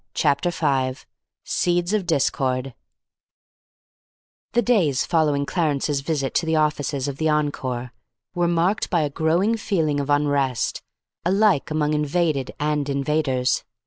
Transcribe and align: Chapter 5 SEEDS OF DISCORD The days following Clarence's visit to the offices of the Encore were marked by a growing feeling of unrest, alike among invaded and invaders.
Chapter 0.15 0.49
5 0.49 1.05
SEEDS 1.43 1.93
OF 1.93 2.07
DISCORD 2.07 2.73
The 4.53 4.61
days 4.63 5.05
following 5.05 5.45
Clarence's 5.45 5.99
visit 6.01 6.33
to 6.41 6.47
the 6.47 6.55
offices 6.55 7.07
of 7.07 7.17
the 7.17 7.29
Encore 7.29 7.93
were 8.33 8.47
marked 8.47 8.89
by 8.89 9.01
a 9.01 9.11
growing 9.11 9.57
feeling 9.57 9.99
of 9.99 10.09
unrest, 10.09 10.81
alike 11.23 11.69
among 11.69 11.93
invaded 11.93 12.49
and 12.59 12.89
invaders. 12.89 13.63